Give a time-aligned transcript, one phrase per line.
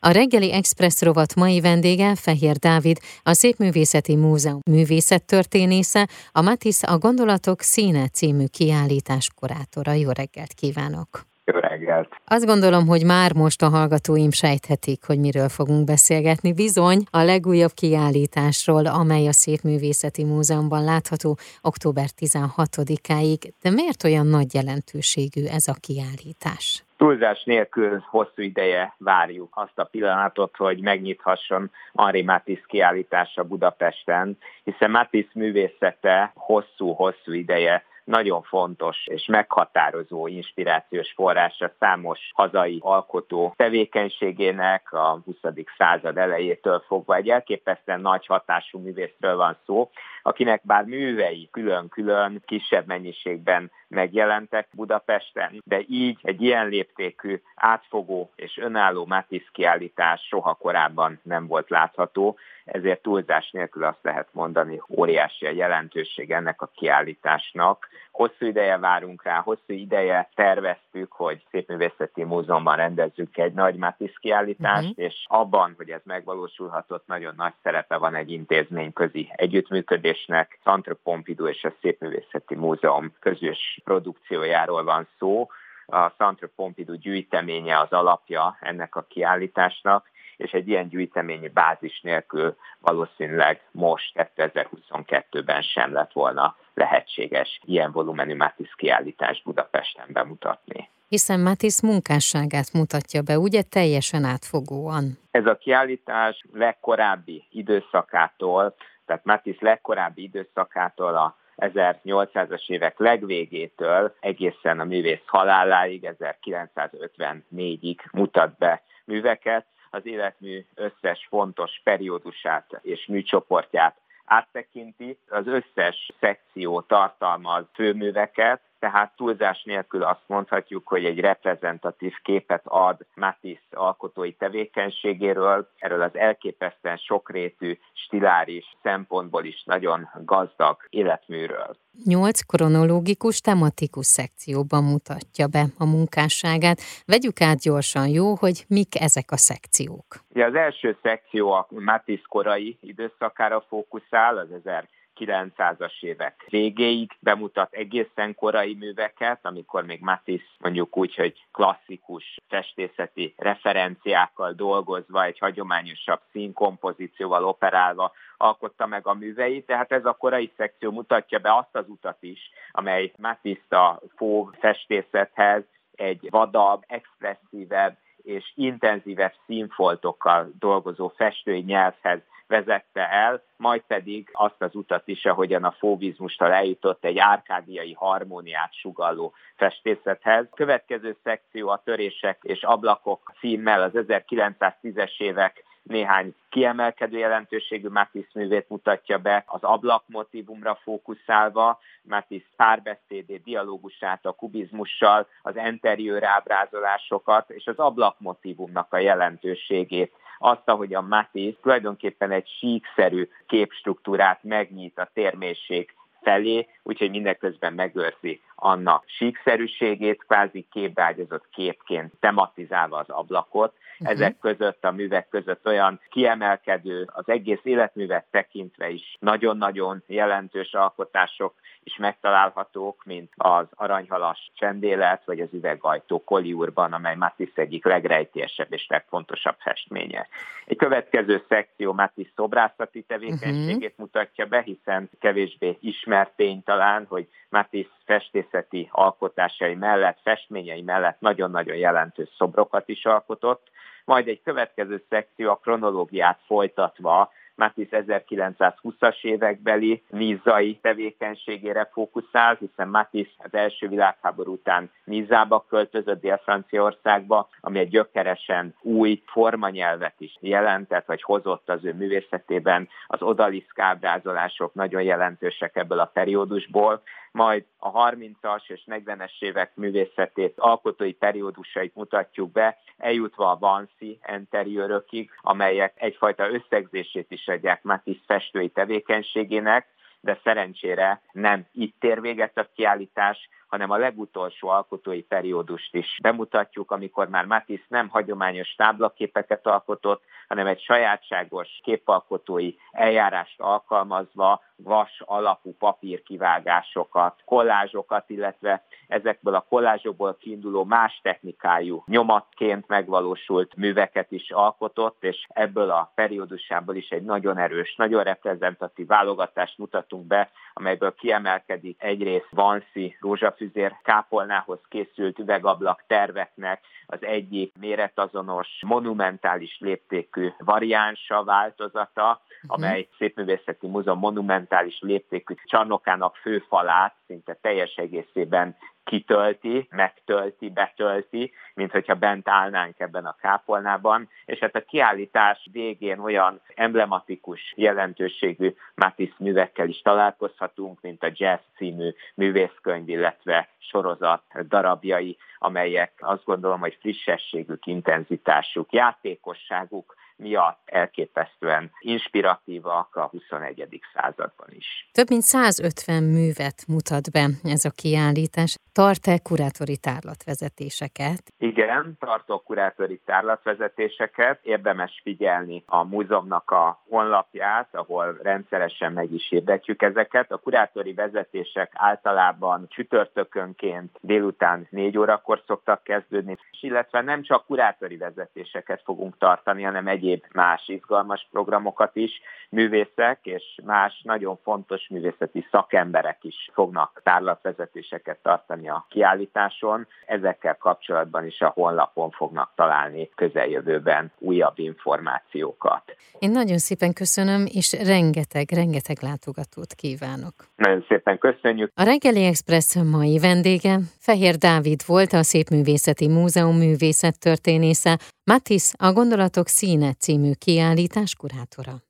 [0.00, 6.98] A reggeli Express rovat mai vendége Fehér Dávid, a Szépművészeti Múzeum művészettörténésze, a Matisz a
[6.98, 9.92] Gondolatok Színe című kiállítás kurátora.
[9.92, 11.26] Jó reggelt kívánok!
[11.44, 12.08] Jó reggelt!
[12.24, 16.52] Azt gondolom, hogy már most a hallgatóim sejthetik, hogy miről fogunk beszélgetni.
[16.52, 23.50] Bizony a legújabb kiállításról, amely a Szépművészeti Múzeumban látható október 16-áig.
[23.62, 26.82] De miért olyan nagy jelentőségű ez a kiállítás?
[26.98, 34.90] Túlzás nélkül hosszú ideje várjuk azt a pillanatot, hogy megnyithasson Henri Matisse kiállítása Budapesten, hiszen
[34.90, 45.20] Matisse művészete hosszú-hosszú ideje nagyon fontos és meghatározó inspirációs forrása számos hazai alkotó tevékenységének a
[45.24, 45.36] 20.
[45.78, 47.14] század elejétől fogva.
[47.14, 49.90] Egy elképesztően nagy hatású művészről van szó,
[50.22, 58.58] akinek bár művei külön-külön kisebb mennyiségben megjelentek Budapesten, de így egy ilyen léptékű, átfogó és
[58.58, 62.38] önálló Matisse kiállítás soha korábban nem volt látható,
[62.72, 67.88] ezért túlzás nélkül azt lehet mondani, óriási a jelentőség ennek a kiállításnak.
[68.10, 74.88] Hosszú ideje várunk rá, hosszú ideje terveztük, hogy Szépművészeti Múzeumban rendezzük egy nagy Matisse kiállítást,
[74.88, 75.04] uh-huh.
[75.04, 80.58] és abban, hogy ez megvalósulhatott, nagyon nagy szerepe van egy intézményközi együttműködésnek.
[80.62, 85.48] Centre Pompidou és a Szépművészeti Múzeum közös produkciójáról van szó.
[85.86, 90.06] A Centre Pompidou gyűjteménye az alapja ennek a kiállításnak,
[90.38, 98.36] és egy ilyen gyűjteményi bázis nélkül valószínűleg most 2022-ben sem lett volna lehetséges ilyen volumenű
[98.36, 100.88] Matisse kiállítást Budapesten bemutatni.
[101.08, 105.18] Hiszen Matisse munkásságát mutatja be, ugye teljesen átfogóan.
[105.30, 108.74] Ez a kiállítás legkorábbi időszakától,
[109.06, 118.82] tehát Matisse legkorábbi időszakától a 1800-as évek legvégétől egészen a művész haláláig, 1954-ig mutat be
[119.04, 125.18] műveket, az életmű összes fontos periódusát és műcsoportját áttekinti.
[125.28, 133.06] Az összes szekció tartalmaz főműveket, tehát túlzás nélkül azt mondhatjuk, hogy egy reprezentatív képet ad
[133.14, 141.76] Matisse alkotói tevékenységéről, erről az elképesztően sokrétű, stiláris szempontból is nagyon gazdag életműről.
[142.04, 146.80] Nyolc kronológikus, tematikus szekcióban mutatja be a munkásságát.
[147.06, 150.06] Vegyük át gyorsan, jó, hogy mik ezek a szekciók?
[150.32, 154.88] Ja, az első szekció a Matisse korai időszakára fókuszál, az 1000
[155.18, 163.34] 900-as évek végéig bemutat egészen korai műveket, amikor még Matisse mondjuk úgy, hogy klasszikus festészeti
[163.36, 170.90] referenciákkal dolgozva, egy hagyományosabb színkompozícióval operálva alkotta meg a műveit, tehát ez a korai szekció
[170.90, 175.62] mutatja be azt az utat is, amely Matisse a fog festészethez
[175.94, 184.74] egy vadabb, expresszívebb és intenzívebb színfoltokkal dolgozó festői nyelvhez vezette el, majd pedig azt az
[184.74, 190.46] utat is, ahogyan a fóvizmustal eljutott egy árkádiai harmóniát sugalló festészethez.
[190.54, 198.68] Következő szekció a törések és ablakok címmel az 1910-es évek néhány kiemelkedő jelentőségű Matisse művét
[198.68, 207.78] mutatja be, az ablakmotívumra fókuszálva, Matisse párbeszédét, dialógusát a kubizmussal, az interiőr ábrázolásokat és az
[207.78, 216.68] ablakmotívumnak a jelentőségét azt, ahogy a Matisse tulajdonképpen egy síkszerű képstruktúrát megnyit a térmérség felé,
[216.82, 223.74] úgyhogy mindeközben megőrzi annak síkszerűségét, kvázi képbeágyazott képként tematizálva az ablakot.
[224.00, 224.10] Uh-huh.
[224.10, 231.54] Ezek között, a művek között olyan kiemelkedő, az egész életművet tekintve is nagyon-nagyon jelentős alkotások
[231.82, 238.86] is megtalálhatók, mint az aranyhalas csendélet, vagy az üvegajtó Koliurban, amely Matisse egyik legrejtélyesebb és
[238.88, 240.28] legfontosabb festménye.
[240.66, 243.92] Egy következő szekció Matisse szobrászati tevékenységét uh-huh.
[243.96, 251.76] mutatja be, hiszen kevésbé ismert tény talán, hogy Matisse festészeti alkotásai mellett, festményei mellett nagyon-nagyon
[251.76, 253.66] jelentős szobrokat is alkotott,
[254.04, 263.32] majd egy következő szekció a kronológiát folytatva Matisse 1920-as évekbeli nízai tevékenységére fókuszál, hiszen Matisse
[263.38, 271.22] az első világháború után Nizába költözött Dél-Franciaországba, ami egy gyökeresen új formanyelvet is jelentett, vagy
[271.22, 272.88] hozott az ő művészetében.
[273.06, 277.02] Az odaliszk ábrázolások nagyon jelentősek ebből a periódusból,
[277.32, 285.30] majd a 30-as és 40-es évek művészetét, alkotói periódusait mutatjuk be, eljutva a Vansi interiőrökig,
[285.40, 289.86] amelyek egyfajta összegzését is adják Matisse festői tevékenységének,
[290.20, 296.90] de szerencsére nem itt ér véget a kiállítás, hanem a legutolsó alkotói periódust is bemutatjuk,
[296.90, 305.74] amikor már Matisse nem hagyományos táblaképeket alkotott, hanem egy sajátságos képalkotói eljárást alkalmazva vas alapú
[305.78, 315.46] papírkivágásokat, kollázsokat, illetve ezekből a kollázsokból kiinduló más technikájú nyomatként megvalósult műveket is alkotott, és
[315.48, 322.48] ebből a periódusából is egy nagyon erős, nagyon reprezentatív válogatást mutatunk be, amelyből kiemelkedik egyrészt
[322.50, 323.16] Vanszi
[323.58, 332.72] rózsafüzér kápolnához készült üvegablak terveknek az egyik méretazonos, monumentális léptékű variánsa, változata, mhm.
[332.72, 338.76] amely Szépművészeti Múzeum monumentális léptékű csarnokának főfalát szinte teljes egészében
[339.08, 346.18] kitölti, megtölti, betölti, mint hogyha bent állnánk ebben a kápolnában, és hát a kiállítás végén
[346.18, 355.36] olyan emblematikus jelentőségű Matisse művekkel is találkozhatunk, mint a Jazz című művészkönyv, illetve sorozat darabjai,
[355.58, 364.00] amelyek azt gondolom, hogy frissességük, intenzitásuk, játékosságuk miatt elképesztően inspiratívak a 21.
[364.14, 365.08] században is.
[365.12, 368.76] Több mint 150 művet mutat be ez a kiállítás.
[368.98, 371.42] Tart-e kurátori tárlatvezetéseket?
[371.58, 374.58] Igen, tartok kurátori tárlatvezetéseket.
[374.62, 380.52] Érdemes figyelni a múzeumnak a honlapját, ahol rendszeresen meg is hirdetjük ezeket.
[380.52, 389.02] A kurátori vezetések általában csütörtökönként délután négy órakor szoktak kezdődni, illetve nem csak kurátori vezetéseket
[389.04, 392.40] fogunk tartani, hanem egy egyéb más izgalmas programokat is,
[392.70, 400.06] művészek és más nagyon fontos művészeti szakemberek is fognak tárlatvezetéseket tartani a kiállításon.
[400.26, 406.02] Ezekkel kapcsolatban is a honlapon fognak találni közeljövőben újabb információkat.
[406.38, 410.54] Én nagyon szépen köszönöm, és rengeteg, rengeteg látogatót kívánok.
[410.76, 411.90] Nagyon szépen köszönjük.
[411.94, 419.66] A Reggeli Express mai vendége Fehér Dávid volt a Szépművészeti Múzeum művészettörténésze, Matisse a Gondolatok
[419.66, 422.07] színe című kiállítás kurátora.